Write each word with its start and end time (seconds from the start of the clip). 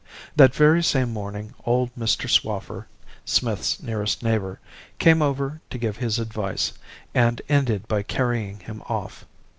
"That 0.35 0.55
very 0.55 0.81
same 0.81 1.13
morning 1.13 1.53
old 1.63 1.91
Mr. 1.95 2.27
Swaffer 2.27 2.87
(Smith's 3.23 3.83
nearest 3.83 4.23
neighbour) 4.23 4.59
came 4.97 5.21
over 5.21 5.61
to 5.69 5.77
give 5.77 5.97
his 5.97 6.17
advice, 6.17 6.73
and 7.13 7.39
ended 7.47 7.87
by 7.87 8.01
carrying 8.01 8.61
him 8.61 8.81
off. 8.89 9.27